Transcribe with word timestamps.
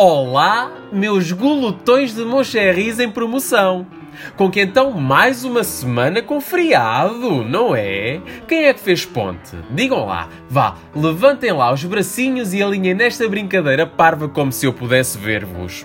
Olá, 0.00 0.70
meus 0.92 1.32
glutões 1.32 2.14
de 2.14 2.24
Moncherris 2.24 3.00
em 3.00 3.10
promoção. 3.10 3.84
Com 4.36 4.48
que 4.48 4.60
então 4.60 4.92
mais 4.92 5.42
uma 5.42 5.64
semana 5.64 6.22
com 6.22 6.40
feriado, 6.40 7.42
não 7.42 7.74
é? 7.74 8.20
Quem 8.46 8.66
é 8.66 8.72
que 8.72 8.78
fez 8.78 9.04
ponte? 9.04 9.56
Digam 9.72 10.06
lá, 10.06 10.28
vá, 10.48 10.76
levantem 10.94 11.50
lá 11.50 11.72
os 11.72 11.82
bracinhos 11.82 12.54
e 12.54 12.62
alinhem 12.62 12.94
nesta 12.94 13.28
brincadeira 13.28 13.88
parva 13.88 14.28
como 14.28 14.52
se 14.52 14.66
eu 14.66 14.72
pudesse 14.72 15.18
ver-vos. 15.18 15.84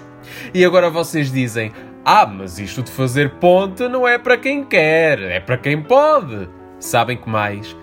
E 0.53 0.63
agora 0.63 0.91
vocês 0.91 1.31
dizem: 1.31 1.71
Ah, 2.05 2.27
mas 2.27 2.59
isto 2.59 2.83
de 2.83 2.91
fazer 2.91 3.31
ponte 3.39 3.87
não 3.87 4.07
é 4.07 4.19
para 4.19 4.37
quem 4.37 4.63
quer, 4.63 5.19
é 5.23 5.39
para 5.39 5.57
quem 5.57 5.81
pode. 5.81 6.47
Sabem 6.79 7.17
que 7.17 7.27
mais? 7.27 7.75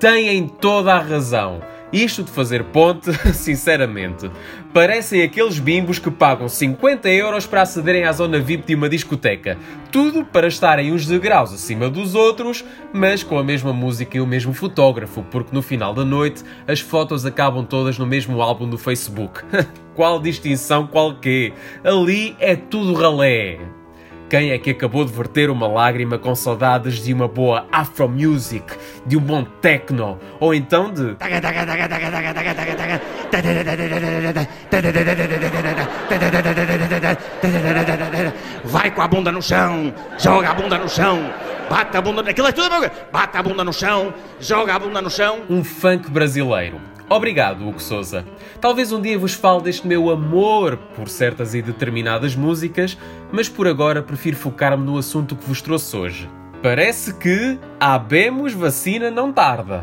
Têm 0.00 0.48
toda 0.48 0.94
a 0.94 0.98
razão. 0.98 1.62
Isto 1.92 2.24
de 2.24 2.30
fazer 2.30 2.64
ponte, 2.64 3.12
sinceramente, 3.32 4.30
parecem 4.74 5.22
aqueles 5.22 5.58
bimbos 5.58 5.98
que 5.98 6.10
pagam 6.10 6.48
50 6.48 7.08
euros 7.08 7.46
para 7.46 7.62
acederem 7.62 8.04
à 8.04 8.12
zona 8.12 8.40
VIP 8.40 8.66
de 8.66 8.74
uma 8.74 8.88
discoteca. 8.88 9.56
Tudo 9.92 10.24
para 10.24 10.48
estarem 10.48 10.92
uns 10.92 11.06
degraus 11.06 11.52
acima 11.52 11.88
dos 11.88 12.14
outros, 12.14 12.64
mas 12.92 13.22
com 13.22 13.38
a 13.38 13.44
mesma 13.44 13.72
música 13.72 14.16
e 14.16 14.20
o 14.20 14.26
mesmo 14.26 14.52
fotógrafo, 14.52 15.22
porque 15.30 15.54
no 15.54 15.62
final 15.62 15.94
da 15.94 16.04
noite 16.04 16.42
as 16.66 16.80
fotos 16.80 17.24
acabam 17.24 17.64
todas 17.64 17.98
no 17.98 18.06
mesmo 18.06 18.42
álbum 18.42 18.68
do 18.68 18.76
Facebook. 18.76 19.42
qual 19.94 20.20
distinção 20.20 20.86
qualquer? 20.86 21.52
Ali 21.84 22.36
é 22.40 22.56
tudo 22.56 22.94
ralé. 22.94 23.85
Quem 24.28 24.50
é 24.50 24.58
que 24.58 24.70
acabou 24.70 25.04
de 25.04 25.12
verter 25.12 25.50
uma 25.50 25.68
lágrima 25.68 26.18
com 26.18 26.34
saudades 26.34 26.96
de 26.96 27.12
uma 27.12 27.28
boa 27.28 27.64
Afro 27.70 28.08
Music, 28.08 28.64
de 29.06 29.16
um 29.16 29.20
bom 29.20 29.44
techno, 29.44 30.18
ou 30.40 30.52
então 30.52 30.92
de. 30.92 31.16
Vai 38.64 38.90
com 38.90 39.02
a 39.02 39.06
bunda 39.06 39.30
no 39.30 39.40
chão, 39.40 39.94
joga 40.18 40.50
a 40.50 40.54
bunda 40.54 40.76
no 40.76 40.88
chão, 40.88 41.30
bate 41.70 41.96
a 41.96 42.00
bunda. 42.00 42.28
Aquilo 42.28 42.48
é 42.48 42.52
tudo. 42.52 42.90
Bate 43.12 43.36
a 43.36 43.42
bunda 43.44 43.62
no 43.62 43.72
chão, 43.72 44.12
joga 44.40 44.74
a 44.74 44.78
bunda 44.80 45.00
no 45.00 45.10
chão. 45.10 45.42
Um 45.48 45.62
funk 45.62 46.10
brasileiro. 46.10 46.95
Obrigado, 47.08 47.66
Hugo 47.66 47.80
Souza. 47.80 48.24
Talvez 48.60 48.90
um 48.90 49.00
dia 49.00 49.18
vos 49.18 49.34
fale 49.34 49.62
deste 49.62 49.86
meu 49.86 50.10
amor 50.10 50.76
por 50.96 51.08
certas 51.08 51.54
e 51.54 51.62
determinadas 51.62 52.34
músicas, 52.34 52.98
mas 53.30 53.48
por 53.48 53.68
agora 53.68 54.02
prefiro 54.02 54.36
focar-me 54.36 54.84
no 54.84 54.98
assunto 54.98 55.36
que 55.36 55.46
vos 55.46 55.62
trouxe 55.62 55.96
hoje. 55.96 56.30
Parece 56.62 57.14
que 57.14 57.58
habemos 57.78 58.52
vacina 58.52 59.10
não 59.10 59.32
tarda. 59.32 59.82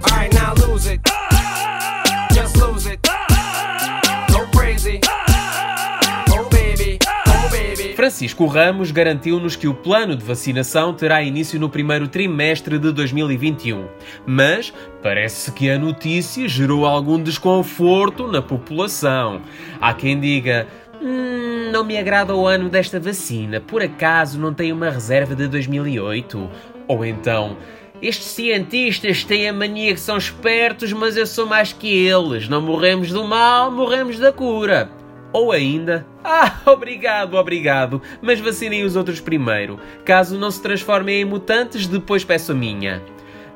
Francisco 8.13 8.45
Ramos 8.45 8.91
garantiu-nos 8.91 9.55
que 9.55 9.67
o 9.67 9.73
plano 9.73 10.15
de 10.15 10.23
vacinação 10.23 10.93
terá 10.93 11.23
início 11.23 11.59
no 11.59 11.67
primeiro 11.67 12.07
trimestre 12.07 12.77
de 12.77 12.91
2021. 12.91 13.87
Mas 14.23 14.71
parece 15.01 15.51
que 15.51 15.67
a 15.67 15.79
notícia 15.79 16.47
gerou 16.47 16.85
algum 16.85 17.19
desconforto 17.19 18.27
na 18.27 18.39
população. 18.39 19.41
Há 19.81 19.95
quem 19.95 20.19
diga. 20.19 20.67
Hum, 21.01 21.71
não 21.71 21.83
me 21.83 21.97
agrada 21.97 22.35
o 22.35 22.45
ano 22.45 22.69
desta 22.69 22.99
vacina. 22.99 23.59
Por 23.59 23.81
acaso 23.81 24.39
não 24.39 24.53
tem 24.53 24.71
uma 24.71 24.91
reserva 24.91 25.33
de 25.33 25.47
2008? 25.47 26.51
Ou 26.87 27.03
então, 27.03 27.57
estes 27.99 28.27
cientistas 28.27 29.23
têm 29.23 29.49
a 29.49 29.53
mania 29.53 29.91
que 29.91 29.99
são 29.99 30.17
espertos, 30.17 30.93
mas 30.93 31.17
eu 31.17 31.25
sou 31.25 31.47
mais 31.47 31.73
que 31.73 31.91
eles. 32.05 32.47
Não 32.47 32.61
morremos 32.61 33.09
do 33.09 33.23
mal, 33.23 33.71
morremos 33.71 34.19
da 34.19 34.31
cura. 34.31 35.01
Ou 35.33 35.51
ainda, 35.51 36.05
ah, 36.23 36.59
obrigado, 36.65 37.33
obrigado, 37.33 38.01
mas 38.21 38.39
vacinem 38.39 38.83
os 38.83 38.95
outros 38.95 39.19
primeiro. 39.19 39.79
Caso 40.05 40.37
não 40.37 40.51
se 40.51 40.61
transformem 40.61 41.21
em 41.21 41.25
mutantes, 41.25 41.87
depois 41.87 42.23
peço 42.23 42.51
a 42.51 42.55
minha. 42.55 43.01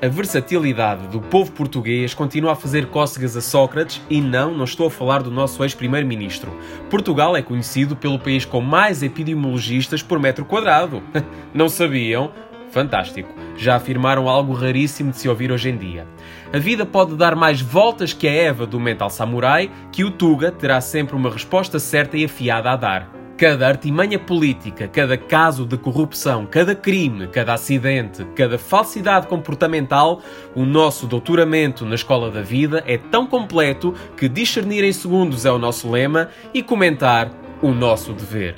A 0.02 0.08
versatilidade 0.08 1.08
do 1.08 1.18
povo 1.18 1.50
português 1.52 2.12
continua 2.12 2.52
a 2.52 2.56
fazer 2.56 2.88
cócegas 2.88 3.38
a 3.38 3.40
Sócrates 3.40 4.02
e 4.10 4.20
não, 4.20 4.54
não 4.54 4.64
estou 4.64 4.88
a 4.88 4.90
falar 4.90 5.22
do 5.22 5.30
nosso 5.30 5.64
ex-primeiro-ministro. 5.64 6.52
Portugal 6.90 7.34
é 7.34 7.40
conhecido 7.40 7.96
pelo 7.96 8.18
país 8.18 8.44
com 8.44 8.60
mais 8.60 9.02
epidemiologistas 9.02 10.02
por 10.02 10.20
metro 10.20 10.44
quadrado. 10.44 11.02
Não 11.54 11.70
sabiam? 11.70 12.32
Fantástico. 12.74 13.32
Já 13.56 13.76
afirmaram 13.76 14.28
algo 14.28 14.52
raríssimo 14.52 15.12
de 15.12 15.18
se 15.18 15.28
ouvir 15.28 15.52
hoje 15.52 15.70
em 15.70 15.76
dia. 15.76 16.08
A 16.52 16.58
vida 16.58 16.84
pode 16.84 17.14
dar 17.14 17.36
mais 17.36 17.60
voltas 17.60 18.12
que 18.12 18.26
a 18.26 18.32
Eva 18.32 18.66
do 18.66 18.80
Mental 18.80 19.08
Samurai, 19.08 19.70
que 19.92 20.02
o 20.02 20.10
Tuga 20.10 20.50
terá 20.50 20.80
sempre 20.80 21.14
uma 21.14 21.30
resposta 21.30 21.78
certa 21.78 22.16
e 22.16 22.24
afiada 22.24 22.72
a 22.72 22.76
dar. 22.76 23.12
Cada 23.38 23.68
artimanha 23.68 24.18
política, 24.18 24.88
cada 24.88 25.16
caso 25.16 25.64
de 25.64 25.76
corrupção, 25.76 26.46
cada 26.46 26.74
crime, 26.74 27.28
cada 27.28 27.54
acidente, 27.54 28.24
cada 28.34 28.58
falsidade 28.58 29.28
comportamental, 29.28 30.20
o 30.52 30.64
nosso 30.64 31.06
doutoramento 31.06 31.86
na 31.86 31.94
escola 31.94 32.28
da 32.28 32.42
vida 32.42 32.82
é 32.88 32.98
tão 32.98 33.24
completo 33.24 33.94
que 34.16 34.28
discernir 34.28 34.82
em 34.82 34.92
segundos 34.92 35.44
é 35.46 35.52
o 35.52 35.58
nosso 35.58 35.88
lema 35.88 36.28
e 36.52 36.60
comentar 36.60 37.30
o 37.62 37.72
nosso 37.72 38.12
dever. 38.12 38.56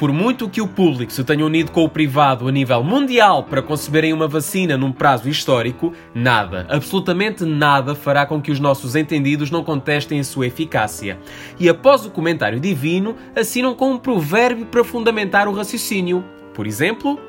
Por 0.00 0.14
muito 0.14 0.48
que 0.48 0.62
o 0.62 0.66
público 0.66 1.12
se 1.12 1.22
tenha 1.22 1.44
unido 1.44 1.72
com 1.72 1.84
o 1.84 1.88
privado 1.88 2.48
a 2.48 2.50
nível 2.50 2.82
mundial 2.82 3.44
para 3.44 3.60
conceberem 3.60 4.14
uma 4.14 4.26
vacina 4.26 4.74
num 4.78 4.90
prazo 4.90 5.28
histórico, 5.28 5.92
nada, 6.14 6.66
absolutamente 6.70 7.44
nada 7.44 7.94
fará 7.94 8.24
com 8.24 8.40
que 8.40 8.50
os 8.50 8.58
nossos 8.58 8.96
entendidos 8.96 9.50
não 9.50 9.62
contestem 9.62 10.18
a 10.18 10.24
sua 10.24 10.46
eficácia. 10.46 11.18
E 11.58 11.68
após 11.68 12.06
o 12.06 12.10
comentário 12.10 12.58
divino, 12.58 13.14
assinam 13.36 13.74
com 13.74 13.90
um 13.90 13.98
provérbio 13.98 14.64
para 14.64 14.82
fundamentar 14.82 15.46
o 15.46 15.52
raciocínio. 15.52 16.24
Por 16.54 16.66
exemplo, 16.66 17.20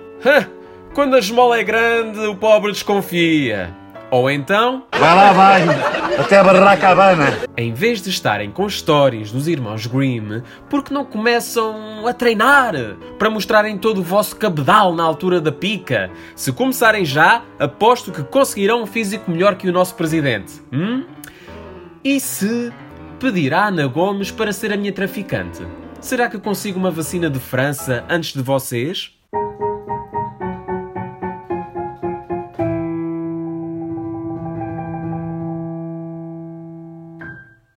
quando 0.93 1.17
a 1.17 1.19
esmola 1.19 1.59
é 1.59 1.65
grande, 1.65 2.19
o 2.19 2.37
pobre 2.37 2.71
desconfia. 2.71 3.80
Ou 4.11 4.29
então. 4.29 4.83
Vai 4.91 5.15
lá, 5.15 5.31
vai! 5.31 5.61
Até 6.19 6.37
a 6.37 6.43
barraca 6.43 6.89
Habana! 6.89 7.39
Em 7.55 7.73
vez 7.73 8.01
de 8.01 8.09
estarem 8.09 8.51
com 8.51 8.67
histórias 8.67 9.31
dos 9.31 9.47
irmãos 9.47 9.87
Grimm, 9.87 10.41
por 10.69 10.83
que 10.83 10.93
não 10.93 11.05
começam 11.05 12.05
a 12.05 12.13
treinar? 12.13 12.73
Para 13.17 13.29
mostrarem 13.29 13.77
todo 13.77 13.99
o 13.99 14.03
vosso 14.03 14.35
cabedal 14.35 14.93
na 14.93 15.03
altura 15.03 15.39
da 15.39 15.51
pica? 15.51 16.11
Se 16.35 16.51
começarem 16.51 17.05
já, 17.05 17.41
aposto 17.57 18.11
que 18.11 18.21
conseguirão 18.21 18.83
um 18.83 18.85
físico 18.85 19.31
melhor 19.31 19.55
que 19.55 19.69
o 19.69 19.71
nosso 19.71 19.95
presidente. 19.95 20.61
Hum? 20.73 21.05
E 22.03 22.19
se 22.19 22.73
pedir 23.17 23.53
a 23.53 23.67
Ana 23.67 23.87
Gomes 23.87 24.29
para 24.29 24.51
ser 24.51 24.73
a 24.73 24.77
minha 24.77 24.91
traficante? 24.91 25.65
Será 26.01 26.27
que 26.27 26.37
consigo 26.37 26.77
uma 26.77 26.91
vacina 26.91 27.29
de 27.29 27.39
França 27.39 28.03
antes 28.09 28.33
de 28.33 28.41
vocês? 28.41 29.20